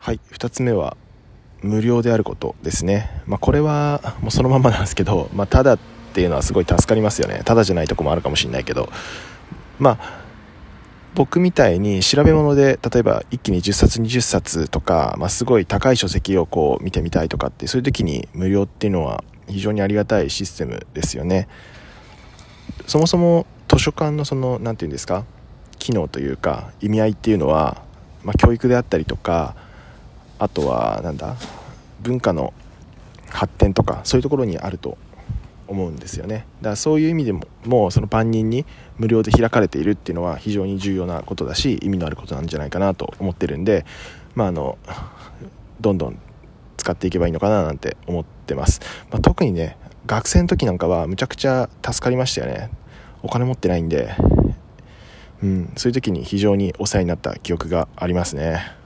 [0.00, 0.96] はい2つ目は
[1.62, 5.78] 無料であることですね、まあ、これはもうそのままなんですけど、まあ、ただっ
[6.14, 7.42] ていうのはすごい助かりますよね。
[7.44, 8.88] ただじゃないとこもあるかもしれないけど。
[9.78, 10.20] まあ
[11.14, 21.48] 僕みたいに調べ物で例えば一気に10冊20冊とか、まあ、すごい高い書籍をこう見てみたいとかってそういう時に無料っていうのは非常にありがたいシステムですよね。
[22.86, 25.24] そもそも図書館のその何て言うんですか
[25.78, 27.82] 機能というか意味合いっていうのは、
[28.22, 29.56] まあ、教育であったりとか
[30.40, 31.36] あとはなんだ？
[32.02, 32.52] 文化の
[33.28, 34.98] 発展とかそういうところにあると
[35.68, 36.46] 思うんですよね。
[36.60, 38.66] だからそういう意味でももうその万人に
[38.98, 43.84] 無料で開かれているっていうのは非常に重要なことだし意味のあることなんじゃないかなと思ってるんで
[44.34, 44.78] まああの
[45.80, 46.18] どんどん
[46.76, 49.76] 使っていけばいいのかななんて思ってます、まあ、特にね
[50.06, 52.70] 学生の時なんかはむちゃくちゃ助かりましたよね。
[53.22, 54.14] お金持ってないんで。
[55.42, 58.76] うんそういう時に非常にお世話になった記憶がありますね。